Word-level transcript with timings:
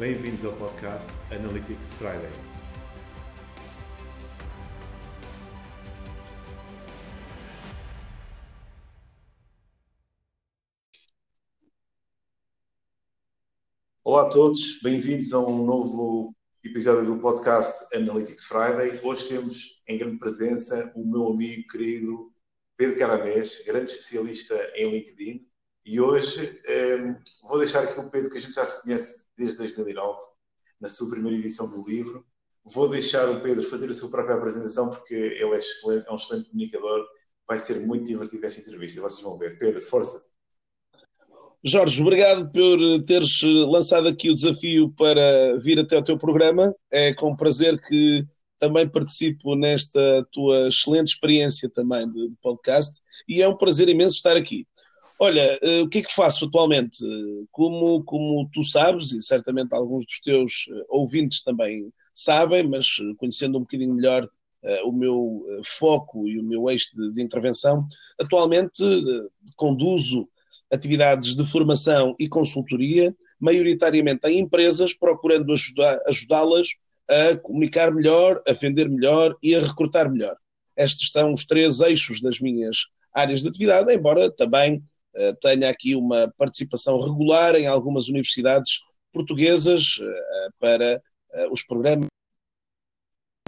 Bem-vindos 0.00 0.42
ao 0.46 0.56
podcast 0.56 1.06
Analytics 1.30 1.92
Friday. 1.98 2.30
Olá 14.02 14.22
a 14.22 14.28
todos, 14.30 14.80
bem-vindos 14.80 15.30
a 15.34 15.38
um 15.38 15.66
novo 15.66 16.34
episódio 16.64 17.04
do 17.04 17.20
podcast 17.20 17.94
Analytics 17.94 18.42
Friday. 18.44 18.98
Hoje 19.04 19.28
temos 19.28 19.82
em 19.86 19.98
grande 19.98 20.18
presença 20.18 20.90
o 20.96 21.04
meu 21.06 21.28
amigo 21.28 21.68
querido 21.68 22.32
Pedro 22.74 22.98
Caramés, 22.98 23.52
grande 23.66 23.92
especialista 23.92 24.54
em 24.76 24.92
LinkedIn. 24.92 25.49
E 25.90 26.00
hoje 26.00 26.60
eh, 26.66 27.16
vou 27.42 27.58
deixar 27.58 27.82
aqui 27.82 27.98
o 27.98 28.08
Pedro, 28.08 28.30
que 28.30 28.38
a 28.38 28.40
gente 28.40 28.54
já 28.54 28.64
se 28.64 28.80
conhece 28.80 29.26
desde 29.36 29.56
2009, 29.56 30.20
na 30.80 30.88
sua 30.88 31.10
primeira 31.10 31.36
edição 31.36 31.68
do 31.68 31.84
livro. 31.84 32.24
Vou 32.72 32.88
deixar 32.88 33.28
o 33.28 33.40
Pedro 33.40 33.64
fazer 33.64 33.90
a 33.90 33.94
sua 33.94 34.08
própria 34.08 34.36
apresentação, 34.36 34.90
porque 34.90 35.14
ele 35.14 35.42
é, 35.42 35.58
é 36.06 36.12
um 36.12 36.14
excelente 36.14 36.48
comunicador. 36.48 37.04
Vai 37.44 37.58
ser 37.58 37.80
muito 37.80 38.04
divertido 38.04 38.46
esta 38.46 38.60
entrevista, 38.60 39.00
vocês 39.00 39.20
vão 39.20 39.36
ver. 39.36 39.58
Pedro, 39.58 39.82
força! 39.82 40.24
Jorge, 41.64 42.00
obrigado 42.00 42.48
por 42.52 42.78
teres 43.04 43.42
lançado 43.42 44.06
aqui 44.06 44.30
o 44.30 44.34
desafio 44.36 44.94
para 44.96 45.58
vir 45.58 45.80
até 45.80 45.96
ao 45.96 46.04
teu 46.04 46.16
programa. 46.16 46.72
É 46.88 47.12
com 47.14 47.34
prazer 47.34 47.76
que 47.80 48.24
também 48.60 48.88
participo 48.88 49.56
nesta 49.56 50.24
tua 50.30 50.68
excelente 50.68 51.08
experiência 51.08 51.68
também 51.68 52.08
de 52.08 52.30
podcast 52.40 53.00
e 53.28 53.42
é 53.42 53.48
um 53.48 53.56
prazer 53.56 53.88
imenso 53.88 54.14
estar 54.14 54.36
aqui. 54.36 54.64
Olha, 55.22 55.58
o 55.82 55.88
que 55.88 55.98
é 55.98 56.02
que 56.02 56.14
faço 56.14 56.46
atualmente? 56.46 56.96
Como, 57.52 58.02
como 58.04 58.48
tu 58.50 58.62
sabes, 58.62 59.12
e 59.12 59.20
certamente 59.20 59.74
alguns 59.74 60.06
dos 60.06 60.18
teus 60.20 60.64
ouvintes 60.88 61.42
também 61.42 61.92
sabem, 62.14 62.66
mas 62.66 62.86
conhecendo 63.18 63.58
um 63.58 63.60
bocadinho 63.60 63.92
melhor 63.92 64.26
o 64.84 64.92
meu 64.92 65.44
foco 65.62 66.26
e 66.26 66.38
o 66.38 66.42
meu 66.42 66.70
eixo 66.70 66.96
de, 66.96 67.12
de 67.12 67.22
intervenção, 67.22 67.84
atualmente 68.18 68.82
conduzo 69.56 70.26
atividades 70.72 71.34
de 71.34 71.44
formação 71.44 72.16
e 72.18 72.26
consultoria, 72.26 73.14
maioritariamente 73.38 74.26
em 74.26 74.38
empresas, 74.38 74.94
procurando 74.94 75.52
ajudá-las 76.06 76.68
a 77.10 77.36
comunicar 77.36 77.92
melhor, 77.92 78.42
a 78.48 78.54
vender 78.54 78.88
melhor 78.88 79.36
e 79.42 79.54
a 79.54 79.60
recrutar 79.60 80.10
melhor. 80.10 80.36
Estes 80.74 81.10
são 81.10 81.34
os 81.34 81.44
três 81.44 81.80
eixos 81.80 82.22
das 82.22 82.40
minhas 82.40 82.86
áreas 83.14 83.42
de 83.42 83.48
atividade, 83.48 83.92
embora 83.92 84.30
também 84.30 84.82
tenha 85.40 85.68
aqui 85.68 85.94
uma 85.94 86.32
participação 86.38 86.98
regular 86.98 87.54
em 87.56 87.66
algumas 87.66 88.08
universidades 88.08 88.78
portuguesas 89.12 89.98
uh, 89.98 90.52
para 90.58 90.96
uh, 90.96 91.52
os 91.52 91.62
programas 91.62 92.08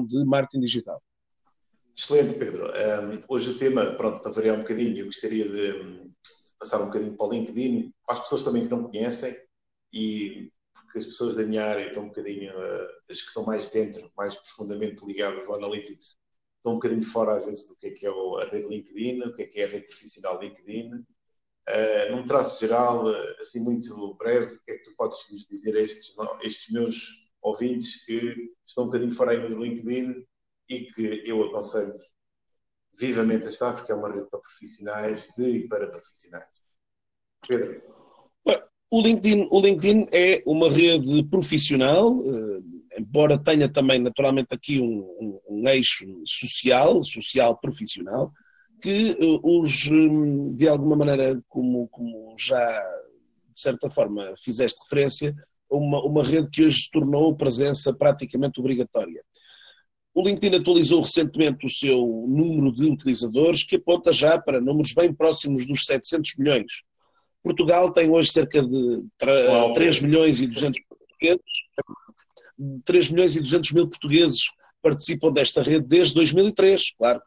de 0.00 0.24
marketing 0.24 0.60
digital. 0.60 1.00
Excelente, 1.96 2.34
Pedro. 2.34 2.66
Um, 2.66 3.20
hoje 3.28 3.50
o 3.50 3.56
tema, 3.56 3.94
pronto, 3.94 4.20
para 4.20 4.32
variar 4.32 4.56
um 4.56 4.60
bocadinho, 4.62 4.98
eu 4.98 5.06
gostaria 5.06 5.48
de 5.48 6.10
passar 6.58 6.80
um 6.80 6.86
bocadinho 6.86 7.16
para 7.16 7.26
o 7.26 7.30
LinkedIn, 7.30 7.92
para 8.06 8.16
as 8.16 8.22
pessoas 8.22 8.42
também 8.42 8.64
que 8.64 8.70
não 8.70 8.82
conhecem 8.82 9.34
e 9.92 10.50
porque 10.74 10.98
as 10.98 11.06
pessoas 11.06 11.36
da 11.36 11.44
minha 11.44 11.64
área 11.64 11.86
estão 11.86 12.04
um 12.04 12.08
bocadinho, 12.08 12.52
uh, 12.52 12.88
as 13.08 13.20
que 13.20 13.28
estão 13.28 13.44
mais 13.44 13.68
dentro, 13.68 14.10
mais 14.16 14.36
profundamente 14.36 15.04
ligadas 15.04 15.48
ao 15.48 15.56
Analytics, 15.56 16.16
estão 16.56 16.72
um 16.72 16.76
bocadinho 16.76 17.04
fora 17.04 17.36
às 17.36 17.44
vezes 17.44 17.68
do 17.68 17.76
que 17.76 17.88
é 17.88 17.90
que 17.90 18.06
é 18.06 18.10
a 18.10 18.50
rede 18.50 18.68
LinkedIn, 18.68 19.22
o 19.22 19.32
que 19.32 19.42
é 19.42 19.46
que 19.46 19.60
é 19.60 19.64
a 19.64 19.68
rede 19.68 19.86
profissional 19.86 20.40
LinkedIn. 20.40 21.04
Uh, 21.68 22.16
num 22.16 22.24
traço 22.24 22.58
geral, 22.60 23.06
uh, 23.06 23.36
assim 23.38 23.60
muito 23.60 24.14
breve, 24.14 24.54
o 24.54 24.62
que 24.64 24.72
é 24.72 24.76
que 24.78 24.82
tu 24.82 24.96
podes 24.96 25.18
nos 25.30 25.46
dizer 25.46 25.76
a 25.76 25.80
estes, 25.80 26.06
estes 26.42 26.72
meus 26.72 27.06
ouvintes 27.40 27.88
que 28.04 28.50
estão 28.66 28.84
um 28.84 28.86
bocadinho 28.88 29.12
fora 29.12 29.32
ainda 29.32 29.48
do 29.48 29.62
LinkedIn 29.62 30.24
e 30.68 30.80
que 30.86 31.22
eu 31.24 31.42
aconselho 31.44 31.92
vivamente 32.98 33.46
a 33.46 33.50
estar, 33.50 33.74
porque 33.74 33.92
é 33.92 33.94
uma 33.94 34.12
rede 34.12 34.28
para 34.28 34.40
profissionais, 34.40 35.28
de 35.36 35.44
e 35.44 35.68
para 35.68 35.86
profissionais. 35.88 36.46
Pedro. 37.46 37.82
O 38.90 39.00
LinkedIn, 39.00 39.48
o 39.50 39.60
LinkedIn 39.60 40.06
é 40.12 40.42
uma 40.44 40.70
rede 40.70 41.24
profissional, 41.24 42.14
uh, 42.18 42.82
embora 42.98 43.42
tenha 43.42 43.66
também 43.66 43.98
naturalmente 43.98 44.48
aqui 44.50 44.80
um, 44.80 45.00
um, 45.18 45.40
um 45.48 45.68
eixo 45.68 46.04
social, 46.26 47.02
social 47.02 47.58
profissional, 47.58 48.30
que 48.82 49.12
uh, 49.12 49.60
os, 49.60 49.86
um, 49.86 50.54
de 50.54 50.68
alguma 50.68 50.96
maneira, 50.96 51.40
como, 51.48 51.88
como 51.88 52.34
já 52.36 52.68
de 53.54 53.60
certa 53.60 53.88
forma 53.88 54.34
fizeste 54.42 54.80
referência, 54.82 55.34
uma, 55.70 56.04
uma 56.04 56.24
rede 56.24 56.50
que 56.50 56.64
hoje 56.64 56.80
se 56.80 56.90
tornou 56.90 57.36
presença 57.36 57.94
praticamente 57.94 58.58
obrigatória. 58.60 59.22
O 60.14 60.22
LinkedIn 60.22 60.56
atualizou 60.56 61.00
recentemente 61.00 61.64
o 61.64 61.70
seu 61.70 62.26
número 62.28 62.74
de 62.74 62.84
utilizadores, 62.84 63.62
que 63.62 63.76
aponta 63.76 64.12
já 64.12 64.38
para 64.38 64.60
números 64.60 64.92
bem 64.92 65.14
próximos 65.14 65.66
dos 65.66 65.86
700 65.86 66.36
milhões. 66.38 66.82
Portugal 67.42 67.90
tem 67.92 68.10
hoje 68.10 68.30
cerca 68.30 68.62
de 68.62 69.02
3 69.74 70.00
milhões 70.02 70.40
e 70.40 70.46
200 70.46 70.80
portugueses. 70.86 71.42
3 72.84 73.08
milhões 73.08 73.36
e 73.36 73.40
200 73.40 73.72
mil 73.72 73.88
portugueses 73.88 74.42
participam 74.82 75.32
desta 75.32 75.62
rede 75.62 75.86
desde 75.86 76.14
2003, 76.14 76.92
claro, 76.98 77.22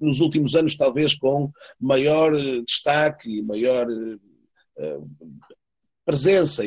nos 0.00 0.20
últimos 0.20 0.54
anos 0.54 0.76
talvez 0.76 1.14
com 1.14 1.50
maior 1.80 2.34
eh, 2.34 2.62
destaque 2.66 3.38
e 3.38 3.42
maior 3.42 3.86
uh, 3.90 5.10
presença 6.04 6.62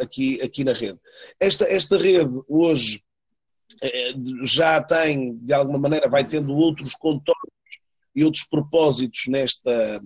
aqui, 0.00 0.40
aqui 0.40 0.64
na 0.64 0.72
rede. 0.72 0.98
Esta, 1.40 1.64
esta 1.64 1.96
rede 1.96 2.40
hoje 2.48 3.02
já 4.44 4.82
tem, 4.82 5.36
de 5.38 5.52
alguma 5.52 5.78
maneira, 5.78 6.08
vai 6.08 6.24
tendo 6.24 6.54
outros 6.54 6.94
contornos 6.94 7.52
e 8.14 8.24
outros 8.24 8.44
propósitos 8.44 9.24
nesta 9.28 10.00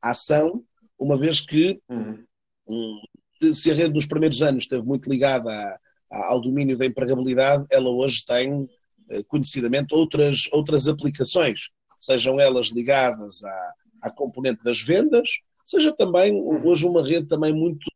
ação, 0.00 0.64
uma 0.98 1.16
vez 1.16 1.40
que 1.40 1.80
uhum. 1.88 2.24
se 3.52 3.70
a 3.70 3.74
rede 3.74 3.94
nos 3.94 4.06
primeiros 4.06 4.40
anos 4.42 4.64
esteve 4.64 4.84
muito 4.84 5.08
ligada 5.08 5.50
a, 5.50 5.78
ao 6.26 6.40
domínio 6.40 6.78
da 6.78 6.86
empregabilidade, 6.86 7.66
ela 7.70 7.90
hoje 7.90 8.24
tem 8.24 8.64
eh, 8.64 8.68
conhecidamente 9.28 9.94
outras, 9.94 10.48
outras 10.52 10.88
aplicações, 10.88 11.70
sejam 11.98 12.38
elas 12.38 12.68
ligadas 12.68 13.42
à, 13.44 13.72
à 14.02 14.10
componente 14.10 14.62
das 14.62 14.80
vendas, 14.80 15.30
seja 15.64 15.92
também 15.92 16.32
uhum. 16.32 16.66
hoje 16.66 16.86
uma 16.86 17.06
rede 17.06 17.26
também 17.26 17.52
muito 17.52 17.86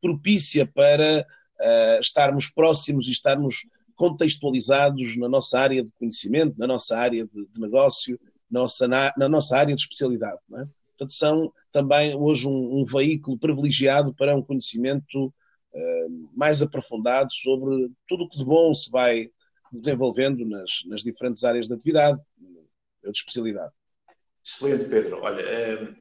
propícia 0.00 0.66
para 0.66 1.26
uh, 1.60 2.00
estarmos 2.00 2.48
próximos 2.48 3.08
e 3.08 3.12
estarmos 3.12 3.66
contextualizados 3.96 5.16
na 5.16 5.28
nossa 5.28 5.58
área 5.58 5.82
de 5.82 5.92
conhecimento, 5.94 6.54
na 6.58 6.66
nossa 6.66 6.96
área 6.96 7.24
de, 7.26 7.46
de 7.46 7.60
negócio, 7.60 8.20
nossa, 8.50 8.86
na, 8.86 9.12
na, 9.16 9.28
nossa 9.28 9.56
área 9.56 9.74
de 9.74 9.82
especialidade. 9.82 10.38
É? 10.52 10.64
Portanto, 10.90 11.12
são 11.12 11.52
também 11.72 12.14
hoje 12.14 12.46
um, 12.46 12.80
um, 12.80 12.84
veículo 12.84 13.38
privilegiado 13.38 14.14
para 14.14 14.36
um 14.36 14.42
conhecimento 14.42 15.26
uh, 15.26 16.30
mais 16.34 16.62
aprofundado 16.62 17.32
sobre 17.32 17.90
tudo 18.06 18.24
o 18.24 18.28
que 18.28 18.38
de 18.38 18.44
bom 18.44 18.74
se 18.74 18.90
vai 18.90 19.28
desenvolvendo 19.80 20.44
nas, 20.44 20.84
nas 20.86 21.02
diferentes 21.02 21.44
áreas 21.44 21.66
de 21.68 21.74
atividade, 21.74 22.20
de 22.38 23.10
especialidade. 23.10 23.72
Excelente, 24.44 24.84
Pedro. 24.86 25.20
Olha, 25.22 25.42
um, 25.82 25.96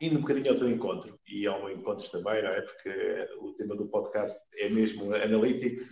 indo 0.00 0.18
um 0.18 0.20
bocadinho 0.20 0.50
ao 0.50 0.56
teu 0.56 0.70
encontro, 0.70 1.18
e 1.28 1.46
ao 1.46 1.64
meu 1.64 1.76
encontro 1.76 2.08
também, 2.10 2.42
não 2.42 2.50
é? 2.50 2.62
Porque 2.62 3.28
o 3.40 3.52
tema 3.54 3.74
do 3.74 3.88
podcast 3.88 4.38
é 4.58 4.68
mesmo 4.68 5.14
Analytics, 5.14 5.90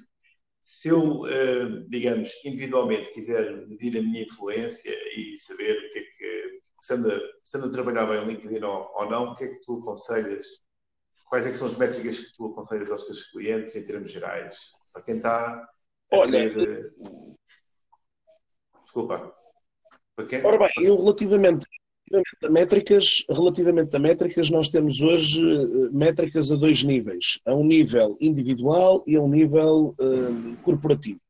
se 0.85 0.89
eu, 0.89 1.27
eh, 1.27 1.85
digamos, 1.89 2.31
individualmente 2.45 3.11
quiser 3.11 3.67
medir 3.67 3.99
a 3.99 4.03
minha 4.03 4.23
influência 4.23 4.83
e 5.17 5.35
saber 5.49 5.79
o 5.79 5.91
que 5.91 5.99
é 5.99 6.03
que, 6.03 6.61
se 6.83 6.93
anda, 6.93 7.19
a 7.55 7.71
trabalhar 7.71 8.05
bem 8.05 8.19
o 8.19 8.27
LinkedIn 8.27 8.63
ou, 8.63 9.09
não, 9.09 9.33
o 9.33 9.35
que 9.35 9.45
é 9.45 9.49
que 9.49 9.63
tu 9.63 9.79
aconselhas? 9.79 10.47
Quais 11.27 11.47
é 11.47 11.55
são 11.55 11.69
as 11.69 11.79
métricas 11.79 12.19
que 12.21 12.37
tu 12.37 12.47
aconselhas 12.49 12.93
aos 12.93 13.07
teus 13.07 13.31
clientes 13.31 13.75
em 13.75 13.83
termos 13.83 14.13
gerais? 14.13 14.59
Para 14.93 15.03
quem 15.05 15.17
está 15.17 15.67
Olha. 16.11 16.55
Desculpa. 18.85 19.35
Para 20.17 20.27
quem... 20.27 20.45
Ora 20.45 20.59
bem, 20.59 20.87
eu 20.87 20.97
relativamente 20.97 21.67
Relativamente 22.11 22.47
a 22.47 22.51
métricas, 22.51 23.25
relativamente 23.31 23.97
a 23.97 23.99
métricas, 23.99 24.51
nós 24.51 24.69
temos 24.69 25.01
hoje 25.01 25.41
eh, 25.41 25.89
métricas 25.91 26.53
a 26.53 26.57
dois 26.57 26.85
níveis, 26.85 27.41
a 27.47 27.55
um 27.55 27.65
nível 27.65 28.17
individual 28.21 29.03
e 29.07 29.17
a 29.17 29.23
um 29.23 29.29
nível 29.29 29.95
um, 29.99 30.55
corporativo. 30.57 31.21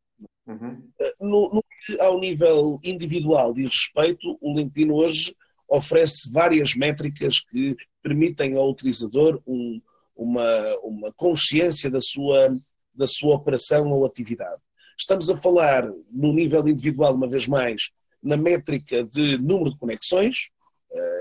Uhum. 0.47 0.82
Eh, 1.00 1.15
no, 1.21 1.49
no, 1.55 1.65
ao 2.00 2.19
nível 2.19 2.81
individual 2.82 3.55
diz 3.55 3.71
respeito, 3.71 4.37
o 4.41 4.53
LinkedIn 4.53 4.91
hoje 4.91 5.35
oferece 5.69 6.32
várias 6.32 6.75
métricas 6.75 7.38
que 7.41 7.76
permitem 8.03 8.56
ao 8.56 8.69
utilizador 8.69 9.41
um, 9.47 9.81
uma, 10.17 10.79
uma 10.82 11.12
consciência 11.12 11.88
da 11.88 12.00
sua, 12.00 12.53
da 12.94 13.06
sua 13.06 13.35
operação 13.35 13.91
ou 13.91 14.05
atividade. 14.05 14.61
Estamos 14.99 15.29
a 15.29 15.37
falar, 15.37 15.91
no 16.11 16.32
nível 16.32 16.67
individual, 16.69 17.14
uma 17.14 17.29
vez 17.29 17.49
mais, 17.49 17.91
na 18.23 18.37
métrica 18.37 19.05
de 19.05 19.37
número 19.38 19.73
de 19.73 19.79
conexões, 19.79 20.50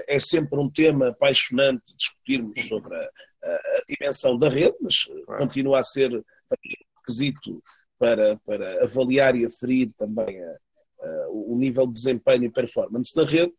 é 0.07 0.19
sempre 0.19 0.59
um 0.59 0.69
tema 0.69 1.09
apaixonante 1.09 1.95
discutirmos 1.97 2.67
sobre 2.67 2.95
a, 2.95 2.99
a, 2.99 3.51
a 3.51 3.81
dimensão 3.89 4.37
da 4.37 4.49
rede, 4.49 4.75
mas 4.79 5.05
claro. 5.25 5.41
continua 5.41 5.79
a 5.79 5.83
ser 5.83 6.23
requisito 6.97 7.61
para, 7.97 8.37
para 8.45 8.83
avaliar 8.83 9.35
e 9.35 9.45
aferir 9.45 9.91
também 9.97 10.39
a, 10.39 10.57
o 11.29 11.57
nível 11.57 11.85
de 11.85 11.93
desempenho 11.93 12.45
e 12.45 12.51
performance 12.51 13.15
na 13.15 13.23
rede. 13.23 13.53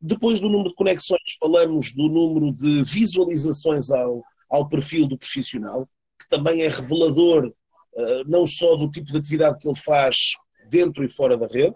Depois 0.00 0.40
do 0.40 0.48
número 0.48 0.70
de 0.70 0.76
conexões, 0.76 1.36
falamos 1.38 1.94
do 1.94 2.08
número 2.08 2.52
de 2.52 2.82
visualizações 2.84 3.90
ao, 3.90 4.22
ao 4.48 4.68
perfil 4.68 5.06
do 5.06 5.18
profissional, 5.18 5.88
também 6.30 6.62
é 6.62 6.68
revelador 6.68 7.46
uh, 7.46 8.24
não 8.26 8.46
só 8.46 8.76
do 8.76 8.90
tipo 8.90 9.12
de 9.12 9.18
atividade 9.18 9.58
que 9.58 9.68
ele 9.68 9.76
faz 9.76 10.34
dentro 10.70 11.04
e 11.04 11.10
fora 11.10 11.36
da 11.36 11.46
rede. 11.46 11.74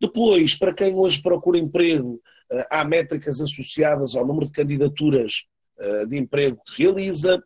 Depois, 0.00 0.56
para 0.56 0.74
quem 0.74 0.94
hoje 0.94 1.22
procura 1.22 1.58
emprego, 1.58 2.14
uh, 2.14 2.64
há 2.70 2.84
métricas 2.84 3.40
associadas 3.40 4.16
ao 4.16 4.26
número 4.26 4.46
de 4.46 4.52
candidaturas 4.52 5.46
uh, 5.78 6.06
de 6.06 6.18
emprego 6.18 6.60
que 6.66 6.82
realiza. 6.82 7.42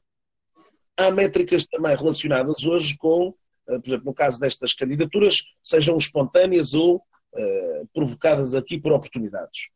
Há 0.99 1.11
métricas 1.11 1.67
também 1.67 1.94
relacionadas 1.94 2.64
hoje 2.64 2.96
com, 2.96 3.34
por 3.67 3.82
exemplo, 3.84 4.06
no 4.06 4.14
caso 4.14 4.40
destas 4.40 4.73
candidaturas, 4.73 5.43
sejam 5.62 5.99
espontâneas 5.99 6.73
ou 6.73 7.02
provocadas 7.93 8.55
aqui 8.55 8.81
por 8.81 8.93
oportunidades. 8.93 9.69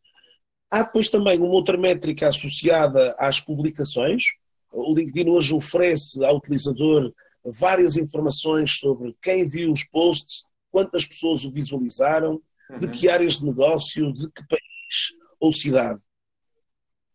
Há 0.71 0.85
depois 0.85 1.11
também 1.11 1.39
uma 1.39 1.53
outra 1.53 1.77
métrica 1.77 2.29
associada 2.29 3.15
às 3.19 3.39
publicações. 3.39 4.25
O 4.73 4.95
LinkedIn 4.95 5.29
hoje 5.29 5.55
oferece 5.55 6.25
ao 6.25 6.37
utilizador 6.37 7.13
várias 7.45 7.97
informações 7.97 8.79
sobre 8.79 9.17
quem 9.21 9.45
viu 9.45 9.73
os 9.73 9.85
posts, 9.85 10.45
quantas 10.71 11.05
pessoas 11.05 11.45
o 11.45 11.53
visualizaram, 11.53 12.41
uhum. 12.71 12.79
de 12.79 12.89
que 12.91 13.09
áreas 13.09 13.39
de 13.39 13.47
negócio, 13.47 14.13
de 14.13 14.31
que 14.31 14.47
país 14.47 15.19
ou 15.39 15.53
cidade. 15.53 16.01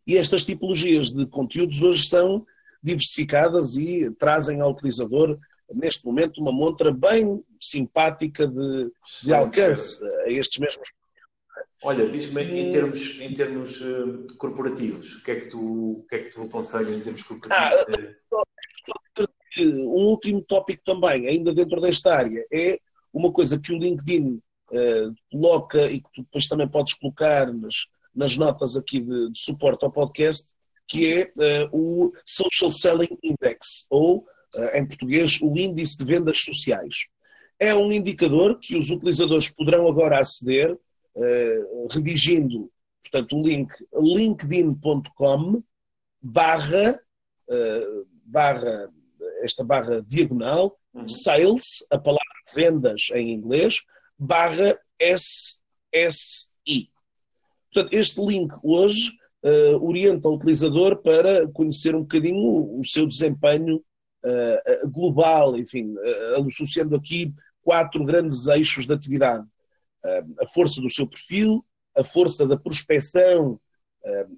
E 0.06 0.18
estas 0.18 0.44
tipologias 0.44 1.12
de 1.12 1.25
conteúdos 1.25 1.81
hoje 1.81 2.07
são 2.07 2.46
diversificadas 2.84 3.75
e 3.75 4.12
trazem 4.16 4.62
ao 4.62 4.72
utilizador, 4.72 5.38
neste 5.74 6.06
momento, 6.06 6.40
uma 6.40 6.51
montra 6.51 6.94
bem 6.94 7.44
simpática 7.60 8.48
de, 8.48 8.92
de 9.24 9.34
alcance 9.34 10.04
a 10.25 10.30
estes 10.30 10.60
mesmos. 10.60 10.88
Olha, 11.84 12.07
diz-me 12.07 12.44
em 12.44 12.72
termos, 12.72 13.00
em 13.00 13.34
termos 13.34 13.75
uh, 13.80 14.25
corporativos, 14.38 15.16
o 15.16 15.24
que, 15.24 15.31
é 15.31 15.40
que 15.42 15.48
tu, 15.48 16.00
o 16.00 16.06
que 16.07 16.16
é 16.16 16.19
que 16.19 16.30
tu 16.31 16.42
aconselhas 16.42 16.98
em 16.98 17.02
termos 17.02 17.22
corporativos? 17.22 18.16
Ah, 18.31 18.44
um 19.62 20.04
último 20.07 20.42
tópico 20.42 20.84
também, 20.84 21.28
ainda 21.28 21.54
dentro 21.54 21.80
desta 21.80 22.16
área, 22.16 22.44
é 22.52 22.80
uma 23.13 23.31
coisa 23.31 23.60
que 23.60 23.72
o 23.72 23.78
LinkedIn 23.78 24.42
uh, 24.72 25.16
coloca 25.31 25.86
e 25.86 26.02
que 26.02 26.10
tu 26.13 26.24
depois 26.24 26.48
também 26.48 26.68
podes 26.68 26.94
colocar 26.96 27.54
nas, 27.54 27.75
nas 28.13 28.36
notas 28.36 28.75
aqui 28.75 29.00
de, 29.00 29.31
de 29.31 29.40
suporte 29.40 29.86
ao 29.86 29.92
podcast, 29.92 30.54
que 30.88 31.13
é 31.13 31.31
uh, 31.38 31.69
o 31.72 32.12
Social 32.25 32.72
Selling 32.72 33.18
Index, 33.24 33.86
ou, 33.90 34.25
em 34.74 34.86
português, 34.88 35.40
o 35.42 35.58
Índice 35.58 35.98
de 35.98 36.06
Vendas 36.06 36.40
Sociais. 36.40 37.06
É 37.60 37.75
um 37.75 37.92
indicador 37.92 38.60
que 38.60 38.75
os 38.75 38.90
utilizadores 38.90 39.54
poderão 39.54 39.88
agora 39.88 40.19
aceder, 40.19 40.78
redigindo, 41.91 42.69
portanto, 43.03 43.38
o 43.38 43.41
link 43.41 43.71
linkedin.com 43.94 45.62
barra, 46.21 47.00
barra 48.25 48.89
esta 49.41 49.63
barra 49.63 50.01
diagonal, 50.01 50.77
uhum. 50.94 51.07
sales, 51.07 51.85
a 51.91 51.97
palavra 51.97 52.25
vendas 52.53 53.09
em 53.13 53.31
inglês, 53.31 53.81
barra 54.17 54.79
SSI. 55.00 56.89
Portanto, 57.71 57.94
este 57.94 58.21
link 58.21 58.53
hoje 58.63 59.12
uh, 59.44 59.85
orienta 59.85 60.27
o 60.29 60.35
utilizador 60.35 61.01
para 61.01 61.47
conhecer 61.51 61.95
um 61.95 62.01
bocadinho 62.01 62.38
o, 62.38 62.79
o 62.79 62.85
seu 62.85 63.06
desempenho 63.07 63.77
uh, 63.77 64.89
global, 64.89 65.57
enfim, 65.57 65.94
uh, 65.94 66.45
associando 66.47 66.95
aqui 66.95 67.33
quatro 67.62 68.03
grandes 68.06 68.47
eixos 68.47 68.85
de 68.85 68.94
atividade. 68.94 69.47
A 70.42 70.46
força 70.48 70.81
do 70.81 70.90
seu 70.90 71.07
perfil, 71.07 71.66
a 71.96 72.04
força 72.04 72.48
da 72.48 72.57
prospecção 72.57 73.60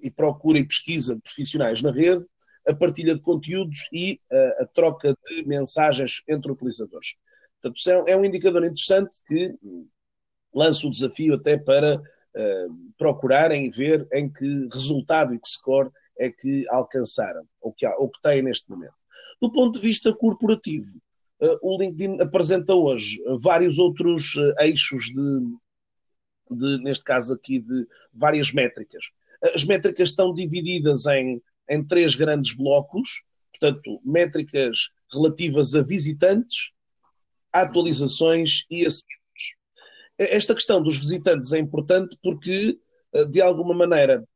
e 0.02 0.10
procura 0.10 0.58
e 0.58 0.66
pesquisa 0.66 1.14
de 1.14 1.20
profissionais 1.20 1.82
na 1.82 1.90
rede, 1.90 2.24
a 2.66 2.74
partilha 2.74 3.14
de 3.14 3.20
conteúdos 3.20 3.88
e 3.92 4.20
a, 4.30 4.62
a 4.62 4.66
troca 4.66 5.14
de 5.26 5.46
mensagens 5.46 6.22
entre 6.28 6.50
utilizadores. 6.50 7.16
Portanto, 7.60 8.08
é, 8.08 8.12
é 8.12 8.16
um 8.16 8.24
indicador 8.24 8.64
interessante 8.64 9.22
que 9.26 9.54
lança 10.54 10.86
o 10.86 10.90
desafio 10.90 11.34
até 11.34 11.58
para 11.58 12.00
procurarem 12.96 13.68
ver 13.68 14.06
em 14.12 14.30
que 14.30 14.68
resultado 14.72 15.34
e 15.34 15.38
que 15.38 15.48
score 15.48 15.90
é 16.18 16.30
que 16.30 16.64
alcançaram, 16.68 17.44
ou 17.60 17.72
que, 17.72 17.86
ou 17.86 18.08
que 18.08 18.20
têm 18.22 18.42
neste 18.42 18.68
momento. 18.70 18.94
Do 19.40 19.50
ponto 19.50 19.78
de 19.78 19.86
vista 19.86 20.14
corporativo, 20.14 21.00
o 21.62 21.78
LinkedIn 21.78 22.20
apresenta 22.20 22.74
hoje 22.74 23.22
vários 23.40 23.78
outros 23.78 24.34
uh, 24.34 24.54
eixos 24.60 25.06
de, 25.06 25.40
de, 26.50 26.82
neste 26.82 27.04
caso 27.04 27.34
aqui, 27.34 27.60
de 27.60 27.86
várias 28.12 28.52
métricas. 28.52 29.12
As 29.54 29.64
métricas 29.64 30.10
estão 30.10 30.34
divididas 30.34 31.06
em 31.06 31.40
em 31.68 31.84
três 31.84 32.14
grandes 32.14 32.56
blocos, 32.56 33.22
portanto, 33.50 34.00
métricas 34.04 34.90
relativas 35.12 35.74
a 35.74 35.82
visitantes, 35.82 36.72
atualizações 37.52 38.64
e 38.70 38.86
acessos. 38.86 39.04
Esta 40.16 40.54
questão 40.54 40.82
dos 40.82 40.96
visitantes 40.96 41.52
é 41.52 41.58
importante 41.58 42.16
porque, 42.22 42.78
eh, 43.12 43.24
de 43.26 43.40
alguma 43.40 43.74
maneira, 43.74 44.26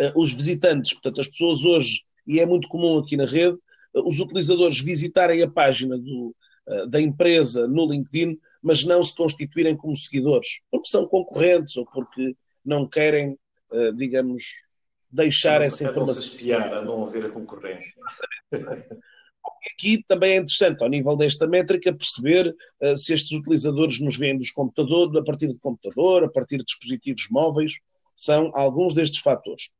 eh, 0.00 0.12
os 0.14 0.32
visitantes, 0.32 0.92
portanto, 0.92 1.20
as 1.20 1.28
pessoas 1.28 1.64
hoje, 1.64 2.04
e 2.26 2.40
é 2.40 2.46
muito 2.46 2.68
comum 2.68 2.98
aqui 2.98 3.16
na 3.16 3.26
rede, 3.26 3.56
eh, 3.56 3.60
os 3.94 4.18
utilizadores 4.18 4.80
visitarem 4.80 5.42
a 5.42 5.50
página 5.50 5.96
do, 5.96 6.34
da 6.88 7.00
empresa 7.00 7.68
no 7.68 7.90
LinkedIn, 7.90 8.38
mas 8.62 8.84
não 8.84 9.02
se 9.02 9.14
constituírem 9.14 9.76
como 9.76 9.94
seguidores, 9.94 10.62
porque 10.70 10.88
são 10.88 11.06
concorrentes 11.06 11.76
ou 11.76 11.86
porque 11.86 12.34
não 12.64 12.88
querem, 12.88 13.38
digamos, 13.94 14.44
deixar 15.14 15.60
não, 15.60 15.66
essa 15.66 15.84
informação. 15.84 16.26
Não 16.26 16.34
espiar, 16.34 16.74
a 16.74 17.04
ver 17.06 17.26
a 17.26 17.30
concorrência. 17.30 17.94
Aqui 19.72 20.02
também 20.08 20.32
é 20.32 20.36
interessante, 20.36 20.82
ao 20.82 20.88
nível 20.88 21.16
desta 21.16 21.46
métrica, 21.46 21.94
perceber 21.94 22.54
uh, 22.82 22.96
se 22.96 23.12
estes 23.12 23.32
utilizadores 23.32 24.00
nos 24.00 24.16
vêm 24.16 24.36
dos 24.36 24.50
computadores, 24.50 25.20
a 25.20 25.24
partir 25.24 25.48
de 25.48 25.58
computador, 25.58 26.24
a 26.24 26.30
partir 26.30 26.58
de 26.58 26.64
dispositivos 26.64 27.28
móveis, 27.30 27.78
são 28.16 28.50
alguns 28.54 28.94
destes 28.94 29.20
fatores. 29.20 29.70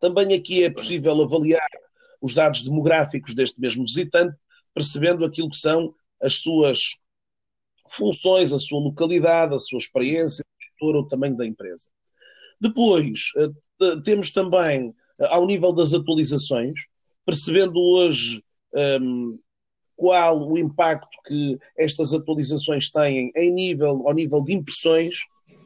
Também 0.00 0.34
aqui 0.34 0.64
é 0.64 0.70
possível 0.70 1.20
avaliar 1.22 1.68
os 2.22 2.32
dados 2.32 2.62
demográficos 2.62 3.34
deste 3.34 3.60
mesmo 3.60 3.84
visitante, 3.84 4.36
percebendo 4.72 5.24
aquilo 5.24 5.50
que 5.50 5.58
são 5.58 5.94
as 6.22 6.40
suas 6.40 6.96
funções, 7.90 8.52
a 8.52 8.58
sua 8.58 8.80
localidade, 8.80 9.54
a 9.54 9.58
sua 9.58 9.78
experiência, 9.78 10.44
o 10.80 10.86
ou 10.86 11.06
tamanho 11.06 11.36
da 11.36 11.46
empresa. 11.46 11.90
Depois, 12.60 13.32
eh, 13.36 13.96
temos 14.04 14.32
também, 14.32 14.94
eh, 15.20 15.26
ao 15.28 15.46
nível 15.46 15.72
das 15.72 15.94
atualizações, 15.94 16.80
percebendo 17.24 17.78
hoje 17.78 18.42
um, 19.00 19.38
qual 19.94 20.48
o 20.50 20.58
impacto 20.58 21.16
que 21.26 21.58
estas 21.78 22.12
atualizações 22.12 22.90
têm 22.90 23.30
em 23.36 23.50
nível, 23.52 24.08
ao 24.08 24.14
nível 24.14 24.42
de 24.42 24.54
impressões, 24.54 25.18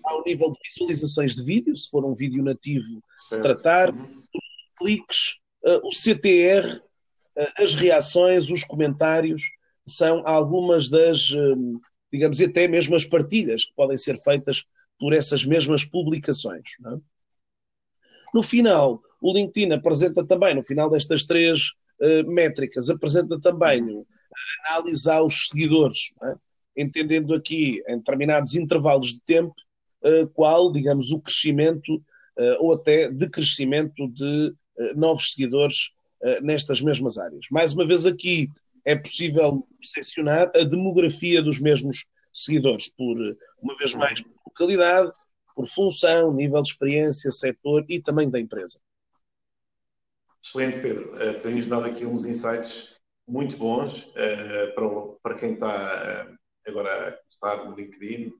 ao 0.05 0.23
nível 0.25 0.51
de 0.51 0.59
visualizações 0.63 1.35
de 1.35 1.43
vídeo, 1.43 1.75
se 1.75 1.89
for 1.89 2.05
um 2.05 2.15
vídeo 2.15 2.43
nativo 2.43 3.03
se 3.17 3.41
tratar, 3.41 3.95
uhum. 3.95 4.23
cliques, 4.77 5.41
o 5.82 5.90
CTR, 5.92 6.76
uh, 6.76 7.62
as 7.62 7.75
reações, 7.75 8.49
os 8.50 8.64
comentários, 8.64 9.42
são 9.87 10.23
algumas 10.26 10.88
das, 10.88 11.30
uh, 11.30 11.80
digamos, 12.12 12.40
até 12.40 12.66
mesmo 12.66 12.96
as 12.96 13.04
partilhas 13.04 13.64
que 13.64 13.75
podem 13.75 13.96
ser 13.96 14.18
feitas 14.18 14.64
por 14.99 15.12
essas 15.12 15.44
mesmas 15.44 15.85
publicações. 15.85 16.70
É? 16.87 16.99
No 18.35 18.42
final, 18.42 19.00
o 19.20 19.32
LinkedIn 19.32 19.73
apresenta 19.73 20.25
também, 20.26 20.54
no 20.54 20.62
final 20.62 20.90
destas 20.90 21.25
três 21.25 21.73
uh, 22.00 22.26
métricas, 22.26 22.90
apresenta 22.90 23.38
também 23.40 23.82
a 24.66 24.75
analisar 24.75 25.23
os 25.23 25.49
seguidores, 25.49 26.12
é? 26.23 26.35
entendendo 26.76 27.35
aqui 27.35 27.82
em 27.88 27.99
determinados 27.99 28.54
intervalos 28.54 29.14
de 29.14 29.23
tempo 29.23 29.54
uh, 30.02 30.28
qual, 30.28 30.70
digamos, 30.73 31.11
o 31.11 31.23
crescimento 31.23 31.94
uh, 31.94 32.56
ou 32.61 32.75
até 32.75 33.11
decrescimento 33.11 34.08
de 34.08 34.54
novos 34.95 35.33
seguidores 35.33 35.97
nestas 36.42 36.80
mesmas 36.80 37.18
áreas. 37.18 37.47
Mais 37.50 37.73
uma 37.73 37.87
vez 37.87 38.06
aqui 38.06 38.50
é 38.85 38.97
possível 38.97 39.66
percepcionar 39.80 40.50
a 40.54 40.64
demografia 40.64 41.42
dos 41.42 41.61
mesmos 41.61 42.06
seguidores, 42.33 42.88
por, 42.88 43.16
uma 43.61 43.76
vez 43.76 43.95
mais, 43.95 44.23
por 44.23 44.33
localidade, 44.47 45.12
por 45.54 45.66
função, 45.66 46.33
nível 46.33 46.62
de 46.62 46.68
experiência, 46.68 47.30
setor 47.30 47.85
e 47.88 48.00
também 48.00 48.30
da 48.30 48.38
empresa. 48.38 48.78
Excelente, 50.45 50.78
Pedro. 50.80 51.12
Uh, 51.14 51.40
tens 51.40 51.66
dado 51.66 51.87
aqui 51.87 52.06
uns 52.06 52.25
insights 52.25 52.90
muito 53.26 53.56
bons 53.56 53.97
uh, 53.97 54.75
para, 54.75 54.88
para 55.23 55.35
quem 55.35 55.54
está 55.54 56.28
uh, 56.30 56.71
agora 56.71 57.09
a 57.09 57.18
estar 57.33 57.64
no 57.64 57.75
LinkedIn 57.75 58.33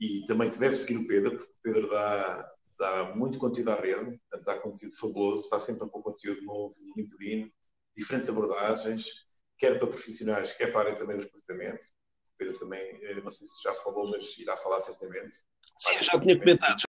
e 0.00 0.24
também 0.26 0.50
que 0.50 0.58
deve 0.58 0.74
seguir 0.74 0.96
o 0.96 1.06
Pedro, 1.06 1.36
porque 1.36 1.52
o 1.52 1.62
Pedro 1.62 1.88
dá, 1.88 2.50
dá 2.78 3.14
muito 3.14 3.38
conteúdo 3.38 3.70
à 3.70 3.74
rede, 3.74 4.20
dá 4.44 4.58
conteúdo 4.58 4.96
fabuloso, 4.98 5.44
está 5.44 5.58
sempre 5.58 5.84
a 5.84 5.88
pôr 5.88 6.02
conteúdo 6.02 6.42
novo 6.42 6.74
no 6.80 6.94
LinkedIn, 6.96 7.52
diferentes 7.96 8.28
abordagens 8.28 9.24
quer 9.58 9.78
para 9.78 9.86
profissionais, 9.86 10.54
quer 10.54 10.72
para 10.72 10.80
a 10.80 10.84
área 10.84 10.96
também 10.96 11.16
do 11.16 11.22
recrutamento. 11.22 11.86
O 12.34 12.36
Pedro 12.36 12.58
também, 12.58 12.80
eh, 13.02 13.20
não 13.22 13.30
sei 13.30 13.46
se 13.46 13.62
já 13.62 13.74
falou, 13.74 14.10
mas 14.10 14.36
irá 14.38 14.56
falar 14.56 14.80
certamente. 14.80 15.34
Sim, 15.78 16.02
já 16.02 16.20
tinha 16.20 16.38
comentado. 16.38 16.82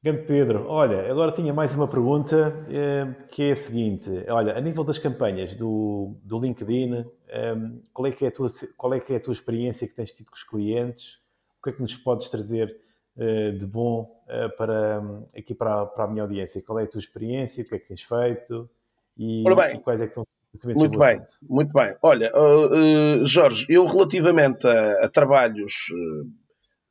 Grande 0.00 0.26
Pedro, 0.26 0.66
olha, 0.68 1.10
agora 1.10 1.32
tinha 1.32 1.52
mais 1.52 1.74
uma 1.74 1.88
pergunta 1.88 2.66
eh, 2.70 3.26
que 3.30 3.42
é 3.44 3.52
a 3.52 3.56
seguinte: 3.56 4.10
olha, 4.28 4.56
a 4.56 4.60
nível 4.60 4.84
das 4.84 4.98
campanhas 4.98 5.54
do, 5.56 6.16
do 6.22 6.40
LinkedIn, 6.40 7.04
eh, 7.28 7.54
qual, 7.92 8.06
é 8.06 8.12
que 8.12 8.24
é 8.24 8.28
a 8.28 8.32
tua, 8.32 8.48
qual 8.76 8.94
é 8.94 9.00
que 9.00 9.12
é 9.12 9.16
a 9.16 9.20
tua 9.20 9.32
experiência 9.32 9.88
que 9.88 9.94
tens 9.94 10.12
tido 10.12 10.30
com 10.30 10.36
os 10.36 10.44
clientes? 10.44 11.18
O 11.58 11.62
que 11.62 11.70
é 11.70 11.72
que 11.72 11.82
nos 11.82 11.96
podes 11.96 12.28
trazer 12.28 12.80
de 13.58 13.66
bom 13.66 14.08
para, 14.56 15.02
aqui 15.36 15.54
para, 15.54 15.86
para 15.86 16.04
a 16.04 16.06
minha 16.06 16.22
audiência? 16.22 16.62
Qual 16.62 16.78
é 16.78 16.84
a 16.84 16.86
tua 16.86 17.00
experiência? 17.00 17.64
O 17.64 17.66
que 17.66 17.74
é 17.74 17.78
que 17.78 17.88
tens 17.88 18.02
feito? 18.02 18.70
E, 19.16 19.42
e 19.42 19.78
quais 19.80 20.00
é 20.00 20.06
que 20.06 20.14
são 20.14 20.24
muito 20.74 20.98
bem, 20.98 21.20
muito 21.42 21.72
bem. 21.72 21.94
Olha, 22.02 22.32
uh, 22.34 23.20
uh, 23.20 23.24
Jorge, 23.24 23.66
eu 23.68 23.86
relativamente 23.86 24.66
a, 24.66 25.04
a 25.04 25.08
trabalhos 25.08 25.72
uh, 25.92 26.26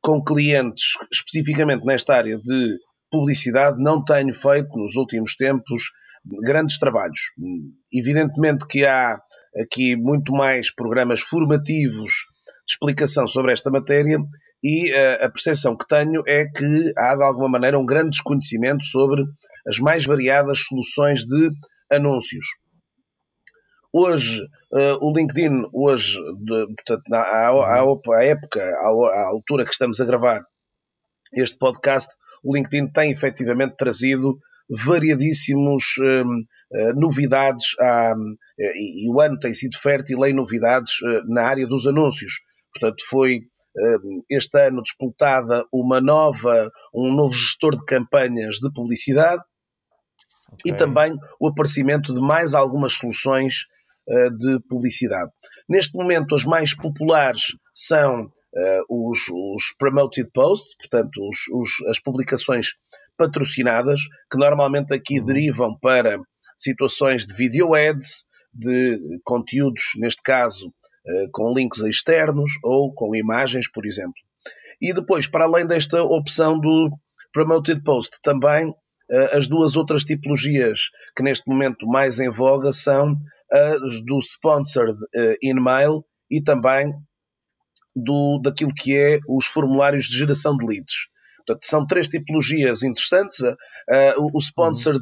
com 0.00 0.22
clientes, 0.22 0.92
especificamente 1.12 1.84
nesta 1.84 2.14
área 2.14 2.38
de 2.38 2.78
publicidade, 3.10 3.82
não 3.82 4.02
tenho 4.02 4.32
feito 4.32 4.76
nos 4.76 4.94
últimos 4.96 5.34
tempos 5.34 5.90
grandes 6.44 6.78
trabalhos. 6.78 7.20
Evidentemente 7.92 8.66
que 8.66 8.84
há 8.86 9.18
aqui 9.60 9.96
muito 9.96 10.32
mais 10.32 10.72
programas 10.72 11.20
formativos 11.20 12.12
de 12.66 12.72
explicação 12.72 13.26
sobre 13.26 13.52
esta 13.52 13.70
matéria 13.70 14.18
e 14.62 14.92
a 14.92 15.30
percepção 15.30 15.76
que 15.76 15.86
tenho 15.86 16.22
é 16.26 16.44
que 16.46 16.92
há 16.96 17.14
de 17.14 17.22
alguma 17.22 17.48
maneira 17.48 17.78
um 17.78 17.86
grande 17.86 18.10
desconhecimento 18.10 18.84
sobre 18.84 19.24
as 19.66 19.78
mais 19.78 20.04
variadas 20.04 20.64
soluções 20.64 21.24
de 21.24 21.50
anúncios. 21.90 22.46
Hoje, 23.92 24.42
uh, 24.70 24.98
o 25.00 25.16
LinkedIn, 25.16 25.62
hoje, 25.72 26.18
de, 26.18 26.66
portanto, 26.74 27.12
à, 27.12 27.48
à, 27.48 27.80
à 27.80 28.24
época, 28.24 28.60
à, 28.60 28.86
à, 28.86 29.28
altura 29.28 29.64
que 29.64 29.72
estamos 29.72 29.98
a 30.00 30.04
gravar 30.04 30.44
este 31.32 31.56
podcast, 31.56 32.12
o 32.44 32.54
LinkedIn 32.54 32.88
tem 32.92 33.10
efetivamente 33.10 33.76
trazido 33.76 34.38
variadíssimos 34.68 35.96
uh, 35.98 36.94
novidades 36.94 37.64
à, 37.80 38.12
e, 38.58 39.06
e, 39.06 39.10
o 39.10 39.20
ano 39.22 39.38
tem 39.38 39.54
sido 39.54 39.78
fértil 39.78 40.24
em 40.26 40.34
novidades 40.34 40.92
na 41.26 41.44
área 41.44 41.66
dos 41.66 41.86
anúncios. 41.86 42.34
Portanto, 42.72 43.02
foi 43.08 43.40
este 44.30 44.66
ano 44.66 44.82
disputada 44.82 45.64
uma 45.72 46.00
nova, 46.00 46.70
um 46.94 47.14
novo 47.14 47.32
gestor 47.32 47.76
de 47.76 47.84
campanhas 47.84 48.56
de 48.56 48.72
publicidade, 48.72 49.42
Okay. 50.50 50.72
e 50.72 50.76
também 50.76 51.14
o 51.38 51.48
aparecimento 51.48 52.14
de 52.14 52.20
mais 52.20 52.54
algumas 52.54 52.94
soluções 52.94 53.66
uh, 54.08 54.30
de 54.36 54.58
publicidade. 54.68 55.30
Neste 55.68 55.94
momento, 55.96 56.34
as 56.34 56.44
mais 56.44 56.74
populares 56.74 57.54
são 57.72 58.24
uh, 58.24 59.10
os, 59.10 59.28
os, 59.28 59.74
promoted 59.78 60.30
posts, 60.32 60.74
portanto, 60.76 61.20
os, 61.28 61.36
os, 61.52 61.88
as 61.88 62.00
publicações 62.00 62.76
patrocinadas, 63.16 64.00
que 64.30 64.38
normalmente 64.38 64.94
aqui 64.94 65.20
uhum. 65.20 65.26
derivam 65.26 65.78
para 65.78 66.18
situações 66.56 67.26
de 67.26 67.34
video 67.34 67.74
ads, 67.74 68.24
de 68.52 69.20
conteúdos, 69.24 69.82
neste 69.96 70.22
caso, 70.22 70.72
com 71.32 71.52
links 71.52 71.80
externos 71.80 72.52
ou 72.62 72.92
com 72.92 73.14
imagens, 73.14 73.70
por 73.70 73.86
exemplo. 73.86 74.20
E 74.80 74.92
depois, 74.92 75.26
para 75.26 75.44
além 75.44 75.66
desta 75.66 76.02
opção 76.02 76.58
do 76.58 76.90
promoted 77.32 77.82
post, 77.82 78.18
também 78.22 78.74
eh, 79.10 79.36
as 79.36 79.48
duas 79.48 79.76
outras 79.76 80.04
tipologias 80.04 80.90
que 81.16 81.22
neste 81.22 81.48
momento 81.48 81.86
mais 81.86 82.20
em 82.20 82.30
voga 82.30 82.72
são 82.72 83.16
as 83.50 84.02
do 84.02 84.18
sponsored 84.18 84.98
eh, 85.14 85.36
e 86.30 86.42
também 86.42 86.92
do, 87.96 88.38
daquilo 88.42 88.74
que 88.74 88.94
é 88.94 89.18
os 89.28 89.46
formulários 89.46 90.04
de 90.04 90.18
geração 90.18 90.56
de 90.56 90.66
leads. 90.66 91.08
Portanto, 91.38 91.64
são 91.64 91.86
três 91.86 92.08
tipologias 92.08 92.82
interessantes. 92.82 93.38
O 94.18 94.38
sponsored 94.38 95.00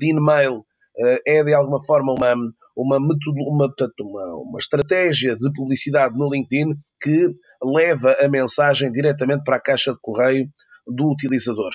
uh, 0.97 1.19
é, 1.27 1.43
de 1.43 1.53
alguma 1.53 1.83
forma, 1.85 2.15
uma, 2.15 2.35
uma, 2.77 2.99
uma, 2.99 3.75
uma, 4.01 4.35
uma 4.37 4.59
estratégia 4.59 5.35
de 5.35 5.51
publicidade 5.53 6.17
no 6.17 6.29
LinkedIn 6.29 6.75
que 7.01 7.35
leva 7.63 8.17
a 8.21 8.29
mensagem 8.29 8.93
diretamente 8.93 9.45
para 9.45 9.57
a 9.57 9.61
caixa 9.61 9.93
de 9.93 9.99
correio 10.01 10.49
do 10.87 11.11
utilizador. 11.11 11.71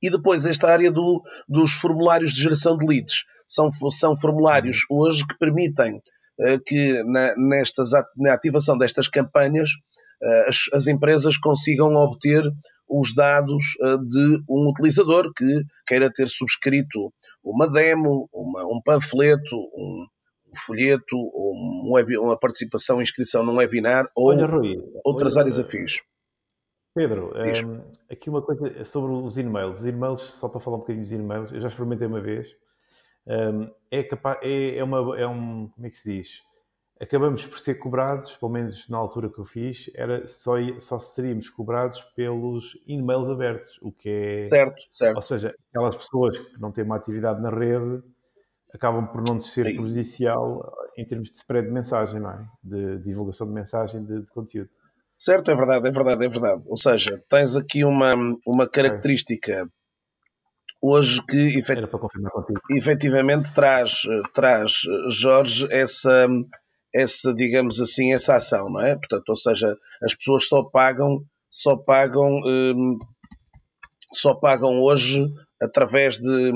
E 0.00 0.08
depois 0.08 0.46
esta 0.46 0.68
área 0.68 0.90
do, 0.90 1.22
dos 1.48 1.72
formulários 1.72 2.32
de 2.32 2.42
geração 2.42 2.76
de 2.76 2.86
leads. 2.86 3.24
São, 3.46 3.70
são 3.90 4.16
formulários 4.16 4.86
hoje 4.88 5.26
que 5.26 5.36
permitem 5.36 5.96
uh, 5.96 6.60
que 6.64 7.02
na, 7.04 7.34
nestas, 7.36 7.90
na 8.16 8.32
ativação 8.32 8.78
destas 8.78 9.08
campanhas 9.08 9.70
as, 10.46 10.56
as, 10.72 10.86
empresas 10.86 11.36
consigam 11.36 11.94
obter 11.94 12.44
os 12.88 13.14
dados 13.14 13.64
uh, 13.80 13.98
de 13.98 14.42
um 14.48 14.68
utilizador 14.70 15.32
que 15.34 15.64
queira 15.86 16.10
ter 16.12 16.28
subscrito 16.28 17.12
uma 17.42 17.68
demo, 17.68 18.28
uma, 18.32 18.64
um 18.66 18.80
panfleto, 18.84 19.56
um, 19.56 20.06
um 20.46 20.56
folheto, 20.66 21.16
um 21.16 21.92
web, 21.92 22.18
uma 22.18 22.38
participação, 22.38 23.00
inscrição 23.00 23.42
num 23.42 23.56
webinar 23.56 24.08
ou 24.14 24.28
Olha, 24.28 24.46
Rui, 24.46 24.76
outras 25.04 25.36
áreas 25.36 25.58
afins. 25.58 26.00
Pedro, 26.94 27.32
um, 27.34 27.80
aqui 28.10 28.28
uma 28.28 28.42
coisa 28.42 28.84
sobre 28.84 29.12
os 29.12 29.38
e-mails. 29.38 29.78
Os 29.80 29.86
e-mails, 29.86 30.20
só 30.20 30.48
para 30.48 30.60
falar 30.60 30.76
um 30.76 30.80
bocadinho 30.80 31.04
dos 31.04 31.12
e-mails, 31.12 31.52
eu 31.52 31.60
já 31.60 31.68
experimentei 31.68 32.06
uma 32.06 32.20
vez. 32.20 32.48
Um, 33.26 33.70
é, 33.90 34.02
capaz, 34.02 34.38
é, 34.42 34.76
é, 34.76 34.84
uma, 34.84 35.18
é 35.18 35.26
um. 35.26 35.68
Como 35.68 35.86
é 35.86 35.90
que 35.90 35.96
se 35.96 36.18
diz? 36.18 36.42
Acabamos 37.02 37.44
por 37.44 37.58
ser 37.58 37.74
cobrados, 37.74 38.36
pelo 38.36 38.52
menos 38.52 38.88
na 38.88 38.96
altura 38.96 39.28
que 39.28 39.40
eu 39.40 39.44
fiz, 39.44 39.90
era 39.92 40.24
só, 40.28 40.52
só 40.78 41.00
seríamos 41.00 41.50
cobrados 41.50 42.00
pelos 42.14 42.78
e-mails 42.86 43.28
abertos, 43.28 43.76
o 43.82 43.90
que 43.90 44.08
é. 44.08 44.48
Certo, 44.48 44.82
certo. 44.92 45.16
Ou 45.16 45.22
seja, 45.22 45.52
aquelas 45.70 45.96
pessoas 45.96 46.38
que 46.38 46.60
não 46.60 46.70
têm 46.70 46.84
uma 46.84 46.94
atividade 46.94 47.42
na 47.42 47.50
rede 47.50 48.00
acabam 48.72 49.04
por 49.08 49.20
não 49.20 49.40
ser 49.40 49.64
prejudicial 49.64 50.72
em 50.96 51.04
termos 51.04 51.28
de 51.28 51.38
spread 51.38 51.66
de 51.66 51.74
mensagem, 51.74 52.20
não 52.20 52.30
é? 52.30 52.46
De 52.62 52.98
divulgação 52.98 53.48
de 53.48 53.52
mensagem 53.52 54.04
de, 54.04 54.20
de 54.20 54.30
conteúdo. 54.30 54.70
Certo, 55.16 55.50
é 55.50 55.56
verdade, 55.56 55.88
é 55.88 55.90
verdade, 55.90 56.24
é 56.24 56.28
verdade. 56.28 56.62
Ou 56.68 56.76
seja, 56.76 57.18
tens 57.28 57.56
aqui 57.56 57.84
uma, 57.84 58.14
uma 58.46 58.68
característica 58.68 59.68
hoje 60.80 61.20
que 61.26 61.58
efet... 61.58 61.80
efetivamente 62.70 63.52
traz, 63.52 64.02
traz, 64.34 64.72
Jorge, 65.10 65.66
essa, 65.70 66.26
essa, 66.94 67.34
digamos 67.34 67.80
assim, 67.80 68.12
essa 68.12 68.36
ação, 68.36 68.70
não 68.70 68.80
é? 68.80 68.96
Portanto, 68.96 69.28
ou 69.28 69.36
seja, 69.36 69.76
as 70.02 70.14
pessoas 70.14 70.46
só 70.46 70.62
pagam, 70.64 71.24
só 71.50 71.76
pagam, 71.76 72.40
hum, 72.44 72.98
só 74.12 74.34
pagam 74.34 74.80
hoje 74.80 75.24
através 75.60 76.18
de, 76.18 76.52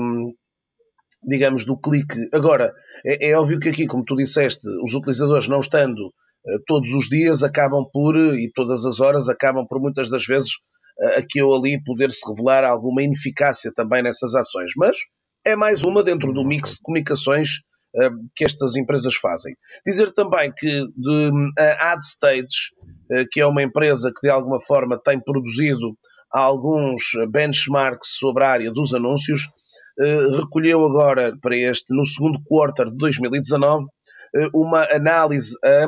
digamos, 1.23 1.65
do 1.65 1.77
clique. 1.77 2.29
Agora, 2.31 2.73
é, 3.05 3.29
é 3.29 3.37
óbvio 3.37 3.59
que 3.59 3.69
aqui, 3.69 3.87
como 3.87 4.05
tu 4.05 4.15
disseste, 4.15 4.67
os 4.83 4.93
utilizadores 4.93 5.47
não 5.47 5.59
estando 5.59 6.13
eh, 6.47 6.59
todos 6.65 6.93
os 6.93 7.07
dias 7.07 7.43
acabam 7.43 7.85
por, 7.91 8.15
e 8.15 8.51
todas 8.53 8.85
as 8.85 8.99
horas, 8.99 9.27
acabam 9.29 9.65
por 9.67 9.81
muitas 9.81 10.09
das 10.09 10.25
vezes 10.25 10.51
eh, 10.99 11.19
aqui 11.19 11.41
ou 11.41 11.55
ali 11.55 11.81
poder-se 11.83 12.25
revelar 12.27 12.63
alguma 12.63 13.03
ineficácia 13.03 13.71
também 13.73 14.01
nessas 14.01 14.33
ações. 14.33 14.71
Mas 14.77 14.97
é 15.45 15.55
mais 15.55 15.83
uma 15.83 16.03
dentro 16.03 16.31
do 16.33 16.45
mix 16.45 16.71
de 16.71 16.79
comunicações 16.81 17.49
eh, 17.49 17.76
que 18.35 18.45
estas 18.45 18.75
empresas 18.75 19.15
fazem. 19.15 19.55
Dizer 19.85 20.11
também 20.11 20.51
que 20.55 20.85
de, 20.95 21.31
a 21.57 21.93
AdStage, 21.93 22.71
que 23.31 23.41
é 23.41 23.45
uma 23.45 23.63
empresa 23.63 24.11
que 24.13 24.27
de 24.27 24.29
alguma 24.29 24.59
forma 24.59 25.01
tem 25.01 25.19
produzido 25.19 25.97
alguns 26.31 27.03
benchmarks 27.31 28.17
sobre 28.19 28.43
a 28.43 28.49
área 28.49 28.71
dos 28.71 28.93
anúncios, 28.93 29.49
recolheu 30.35 30.85
agora 30.85 31.35
para 31.41 31.57
este, 31.57 31.93
no 31.93 32.05
segundo 32.05 32.39
quarter 32.45 32.87
de 32.87 32.97
2019, 32.97 33.85
uma 34.53 34.83
análise 34.93 35.55
a 35.63 35.87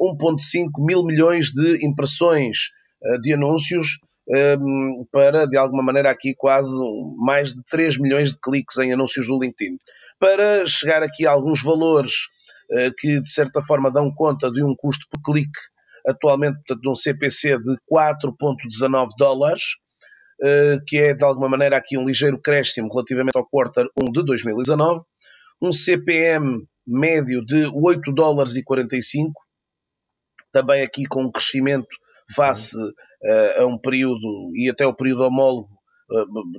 1,5 0.00 0.70
mil 0.78 1.04
milhões 1.04 1.46
de 1.50 1.84
impressões 1.84 2.70
eh, 3.04 3.18
de 3.18 3.34
anúncios 3.34 3.98
para, 5.10 5.46
de 5.46 5.56
alguma 5.56 5.82
maneira, 5.82 6.08
aqui 6.08 6.32
quase 6.36 6.78
mais 7.18 7.52
de 7.52 7.60
3 7.68 7.98
milhões 7.98 8.32
de 8.32 8.38
cliques 8.40 8.78
em 8.78 8.92
anúncios 8.92 9.26
do 9.26 9.38
LinkedIn. 9.38 9.76
Para 10.22 10.64
chegar 10.66 11.02
aqui 11.02 11.26
a 11.26 11.32
alguns 11.32 11.60
valores 11.60 12.28
eh, 12.70 12.92
que, 12.96 13.20
de 13.20 13.28
certa 13.28 13.60
forma, 13.60 13.90
dão 13.90 14.08
conta 14.14 14.52
de 14.52 14.62
um 14.62 14.72
custo 14.72 15.04
por 15.10 15.20
clique 15.20 15.58
atualmente, 16.06 16.58
portanto, 16.58 16.80
de 16.80 16.88
um 16.88 16.94
CPC 16.94 17.58
de 17.58 17.76
4,19 17.92 19.08
dólares, 19.18 19.62
eh, 20.40 20.78
que 20.86 20.96
é, 20.98 21.12
de 21.12 21.24
alguma 21.24 21.48
maneira, 21.48 21.76
aqui 21.76 21.98
um 21.98 22.04
ligeiro 22.04 22.40
crescimento 22.40 22.92
relativamente 22.92 23.36
ao 23.36 23.48
quarter 23.48 23.84
1 24.00 24.12
de 24.12 24.24
2019, 24.24 25.00
um 25.60 25.72
CPM 25.72 26.68
médio 26.86 27.44
de 27.44 27.66
8 27.66 28.12
dólares 28.12 28.54
e 28.54 28.62
45, 28.62 29.32
também 30.52 30.84
aqui 30.84 31.04
com 31.04 31.24
um 31.24 31.32
crescimento 31.32 31.88
face 32.32 32.76
uh, 32.78 33.62
a 33.62 33.66
um 33.66 33.76
período 33.76 34.52
e 34.54 34.70
até 34.70 34.86
o 34.86 34.94
período 34.94 35.24
homólogo 35.24 35.68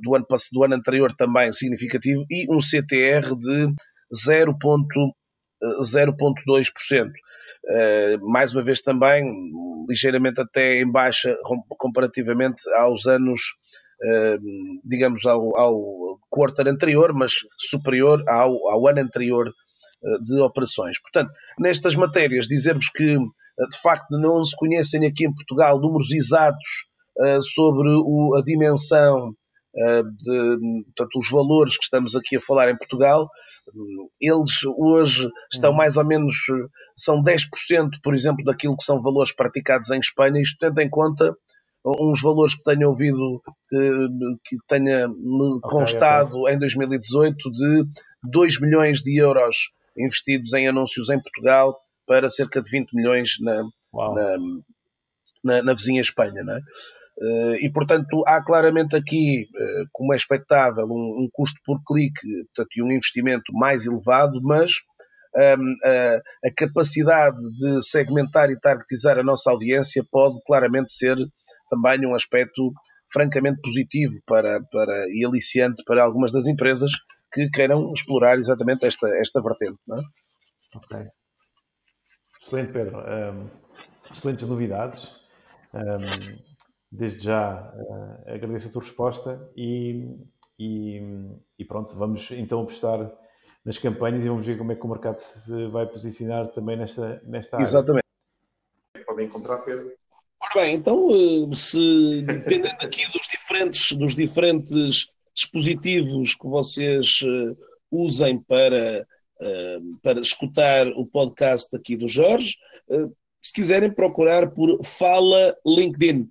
do, 0.02 0.16
ano, 0.16 0.26
do 0.52 0.64
ano 0.64 0.76
anterior 0.76 1.14
também 1.14 1.52
significativo 1.54 2.26
e 2.30 2.52
um 2.54 2.60
CTR 2.60 3.36
de 3.36 3.74
0.0 4.14 5.14
0,2%. 5.82 7.12
mais 8.22 8.54
uma 8.54 8.62
vez 8.62 8.82
também, 8.82 9.24
ligeiramente 9.88 10.42
até 10.42 10.82
em 10.82 10.92
baixa 10.92 11.36
comparativamente 11.78 12.62
aos 12.76 13.06
anos, 13.06 13.42
digamos, 14.84 15.26
ao, 15.26 15.58
ao 15.58 16.20
quarter 16.30 16.68
anterior, 16.68 17.14
mas 17.14 17.32
superior 17.58 18.24
ao, 18.28 18.70
ao 18.70 18.88
ano 18.88 19.02
anterior 19.02 19.52
de 20.22 20.42
operações. 20.42 21.00
Portanto, 21.00 21.32
nestas 21.58 21.96
matérias, 21.96 22.48
dizer-vos 22.48 22.90
que 22.90 23.16
de 23.16 23.82
facto 23.82 24.10
não 24.18 24.44
se 24.44 24.56
conhecem 24.58 25.06
aqui 25.06 25.26
em 25.26 25.34
Portugal 25.34 25.80
números 25.80 26.12
exatos 26.12 26.88
sobre 27.54 27.90
a 28.38 28.44
dimensão 28.44 29.34
de, 29.74 30.84
portanto, 30.86 31.18
os 31.18 31.30
valores 31.30 31.78
que 31.78 31.84
estamos 31.84 32.16
aqui 32.16 32.38
a 32.38 32.42
falar 32.42 32.70
em 32.70 32.78
Portugal, 32.78 33.28
eles 34.20 34.52
hoje 34.78 35.30
estão 35.52 35.72
uhum. 35.72 35.78
mais 35.78 35.98
ou 35.98 36.06
menos, 36.06 36.36
são 36.96 37.24
10%, 37.24 37.48
por 38.04 38.14
exemplo, 38.14 38.44
daquilo 38.44 38.78
que 38.78 38.84
são 38.84 39.02
valores 39.02 39.34
praticados 39.34 39.90
em 39.90 40.00
Espanha, 40.00 40.42
isto 40.42 40.58
tendo 40.60 40.80
em 40.80 40.90
conta 40.90 41.36
uns 41.86 42.22
valores 42.22 42.56
que 42.56 42.64
tenho 42.64 42.88
ouvido, 42.88 43.42
que, 43.68 44.08
que 44.46 44.58
tenha 44.68 45.08
me 45.08 45.60
constado 45.62 46.42
okay. 46.42 46.56
em 46.56 46.60
2018 46.60 47.52
de 47.52 47.86
2 48.24 48.60
milhões 48.62 49.00
de 49.00 49.18
euros 49.20 49.70
investidos 49.98 50.54
em 50.54 50.68
anúncios 50.68 51.10
em 51.10 51.22
Portugal 51.22 51.78
para 52.08 52.30
cerca 52.30 52.62
de 52.62 52.70
20 52.70 52.94
milhões 52.94 53.32
na, 53.42 53.64
na, 53.94 54.38
na, 55.44 55.64
na, 55.64 55.74
vizinha 55.74 56.02
Espanha. 56.02 56.42
Não 56.44 56.56
é? 56.56 56.62
Eh, 57.24 57.66
e, 57.66 57.72
portanto, 57.72 58.22
há 58.28 58.44
claramente 58.44 58.96
aqui, 58.98 59.48
eh, 59.56 59.84
como 59.94 60.14
é 60.14 60.18
expectável, 60.18 60.84
um, 60.86 61.24
um 61.24 61.30
custo 61.32 61.60
por 61.66 61.82
clique 61.86 62.28
portanto, 62.48 62.70
e 62.76 62.84
um 62.84 62.92
investimento 62.92 63.54
mais 63.54 63.86
elevado, 63.86 64.42
mas 64.42 64.74
um, 65.36 65.42
ehm, 65.42 65.76
a, 65.86 66.48
a, 66.48 66.54
capacidade 66.56 67.38
de 67.58 67.82
segmentar 67.82 68.52
e 68.52 68.60
targetizar 68.60 69.18
a 69.18 69.24
nossa 69.24 69.50
audiência 69.50 70.04
pode 70.12 70.38
claramente 70.46 70.92
ser 70.92 71.16
também 71.70 72.06
um 72.06 72.14
aspecto 72.14 72.74
francamente 73.12 73.62
positivo 73.62 74.14
para, 74.28 74.60
para, 74.72 75.06
e 75.10 75.26
aliciante 75.26 75.82
para 75.86 76.04
algumas 76.04 76.32
das 76.32 76.48
empresas 76.48 76.92
que 77.32 77.50
queiram 77.50 77.94
explorar 77.94 78.38
exatamente 78.38 78.86
esta, 78.86 79.08
esta 79.18 79.42
vertente. 79.42 79.80
Não 79.88 79.98
é? 79.98 80.02
Ok. 80.76 81.08
Excelente, 82.46 82.74
Pedro. 82.74 82.98
Um, 82.98 83.02
ehm, 83.02 83.48
excelentes 84.12 84.48
novidades. 84.48 85.10
Um, 85.74 85.80
ehm, 85.80 86.53
desde 86.94 87.22
já 87.22 87.74
uh, 87.76 88.32
agradeço 88.32 88.68
a 88.68 88.72
tua 88.72 88.84
resposta 88.84 89.52
e, 89.58 90.16
e, 90.60 91.02
e, 91.58 91.66
pronto, 91.66 91.96
vamos 91.96 92.30
então 92.32 92.62
apostar 92.62 93.12
nas 93.66 93.80
campanhas 93.80 94.24
e 94.24 94.30
vamos 94.30 94.46
ver 94.46 94.60
como 94.60 94.72
é 94.72 94.76
que 94.76 94.86
o 94.86 94.90
mercado 94.90 95.18
se 95.18 95.68
vai 95.68 95.88
posicionar 95.88 96.48
também 96.50 96.78
nesta, 96.78 97.20
nesta 97.26 97.58
área. 97.58 97.64
Exatamente. 97.64 98.04
Podem 99.08 99.26
encontrar, 99.26 99.58
Pedro. 99.60 99.92
Ora 100.40 100.62
bem, 100.62 100.76
então, 100.76 101.10
eh, 101.10 101.56
se 101.56 102.22
dependendo 102.22 102.76
aqui 102.82 103.12
dos 103.12 103.28
diferentes, 103.28 103.92
dos 103.94 104.16
diferentes 104.16 105.08
dispositivos 105.34 106.36
que 106.36 106.48
vocês 106.48 107.22
uh, 107.22 107.58
usem 107.90 108.38
para, 108.38 109.08
uh, 109.42 109.98
para 110.04 110.20
escutar 110.20 110.88
o 110.90 111.08
podcast 111.08 111.76
aqui 111.76 111.96
do 111.96 112.08
Jorge, 112.08 112.56
uh, 112.90 113.12
se 113.42 113.52
quiserem 113.52 113.92
procurar 113.92 114.52
por 114.52 114.84
Fala 114.84 115.58
LinkedIn 115.66 116.30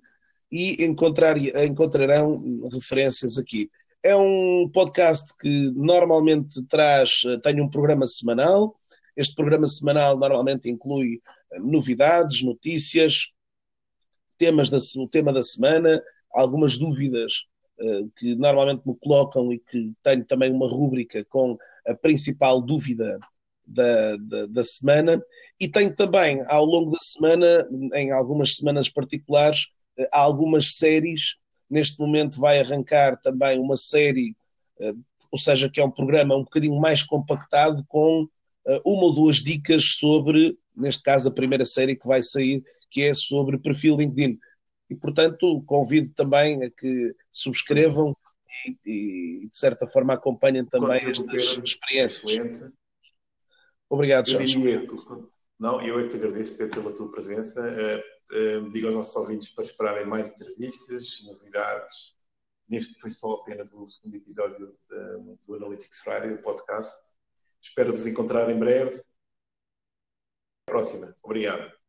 e 0.53 0.85
encontrar, 0.85 1.35
encontrarão 1.65 2.69
referências 2.71 3.39
aqui. 3.39 3.67
É 4.03 4.15
um 4.15 4.69
podcast 4.71 5.35
que 5.39 5.71
normalmente 5.71 6.63
traz, 6.67 7.23
tem 7.41 7.59
um 7.59 7.67
programa 7.67 8.05
semanal. 8.05 8.75
Este 9.17 9.33
programa 9.33 9.65
semanal 9.65 10.15
normalmente 10.15 10.69
inclui 10.69 11.19
eh, 11.51 11.59
novidades, 11.59 12.43
notícias, 12.43 13.33
temas 14.37 14.69
da, 14.69 14.77
o 14.99 15.07
tema 15.07 15.33
da 15.33 15.41
semana, 15.41 15.99
algumas 16.35 16.77
dúvidas 16.77 17.47
uh, 17.79 18.11
que 18.15 18.35
normalmente 18.35 18.87
me 18.87 18.95
colocam 19.01 19.51
e 19.51 19.57
que 19.57 19.91
tenho 20.03 20.23
também 20.25 20.51
uma 20.51 20.69
rúbrica 20.69 21.25
com 21.29 21.57
a 21.87 21.95
principal 21.95 22.61
dúvida 22.61 23.17
da, 23.65 24.17
da, 24.17 24.45
da, 24.47 24.63
semana. 24.63 25.23
E 25.59 25.67
tenho 25.67 25.95
também, 25.95 26.43
ao 26.47 26.65
longo 26.65 26.91
da 26.91 26.99
semana, 26.99 27.67
em 27.93 28.11
algumas 28.11 28.55
semanas 28.55 28.89
particulares, 28.89 29.67
há 30.11 30.19
algumas 30.19 30.75
séries. 30.75 31.37
Neste 31.69 31.99
momento 31.99 32.39
vai 32.39 32.59
arrancar 32.59 33.19
também 33.21 33.59
uma 33.59 33.77
série, 33.77 34.35
eh, 34.79 34.93
ou 35.31 35.39
seja, 35.39 35.69
que 35.69 35.79
é 35.79 35.85
um 35.85 35.91
programa 35.91 36.35
um 36.35 36.43
bocadinho 36.43 36.79
mais 36.79 37.03
compactado, 37.03 37.83
com 37.87 38.27
eh, 38.67 38.81
uma 38.85 39.03
ou 39.03 39.15
duas 39.15 39.37
dicas 39.37 39.95
sobre, 39.95 40.57
neste 40.75 41.03
caso, 41.03 41.29
a 41.29 41.33
primeira 41.33 41.65
série 41.65 41.95
que 41.95 42.07
vai 42.07 42.21
sair, 42.21 42.63
que 42.89 43.03
é 43.03 43.13
sobre 43.13 43.57
perfil 43.57 43.97
LinkedIn. 43.97 44.37
E, 44.89 44.95
portanto, 44.95 45.63
convido 45.65 46.11
também 46.13 46.63
a 46.63 46.69
que 46.69 47.15
subscrevam 47.31 48.15
e, 48.85 49.43
e 49.43 49.49
de 49.49 49.57
certa 49.57 49.87
forma, 49.87 50.13
acompanhem 50.13 50.65
também 50.65 51.03
estas 51.03 51.59
experiências. 51.63 52.23
Excelente. 52.23 52.73
Obrigado, 53.89 54.29
Jorge. 54.29 54.59
Não, 55.59 55.81
eu 55.81 55.99
é 55.99 56.03
que 56.03 56.09
te 56.09 56.17
agradeço, 56.17 56.57
Pedro, 56.57 56.81
pela 56.81 56.95
tua 56.95 57.11
presença. 57.11 57.53
Digo 58.71 58.87
aos 58.87 58.95
nossos 58.95 59.15
ouvintes 59.15 59.49
para 59.49 59.63
esperarem 59.63 60.05
mais 60.05 60.29
entrevistas, 60.29 61.21
novidades. 61.23 61.93
Neste 62.67 62.99
foi 62.99 63.09
só 63.09 63.33
apenas 63.33 63.71
o 63.73 63.85
segundo 63.85 64.15
episódio 64.15 64.75
do, 64.89 65.39
do 65.45 65.55
Analytics 65.55 65.99
Friday, 65.99 66.35
do 66.35 66.41
podcast. 66.41 66.95
Espero 67.61 67.91
vos 67.91 68.07
encontrar 68.07 68.49
em 68.49 68.59
breve. 68.59 68.95
Até 68.95 69.03
a 70.67 70.71
próxima. 70.71 71.15
Obrigado. 71.21 71.82